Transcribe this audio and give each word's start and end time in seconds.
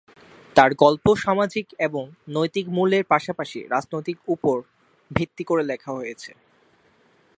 তার 0.55 0.71
গল্প 0.73 1.05
সামাজিক 1.15 1.65
এবং 1.79 2.03
নৈতিক 2.29 2.65
মূল্যের 2.69 3.03
পাশাপাশি 3.03 3.59
রাজনৈতিক 3.67 4.17
উপর 4.27 4.55
ভিত্তি 5.11 5.43
করে 5.43 5.63
লিখা 5.63 5.91
হয়েছে। 5.91 6.31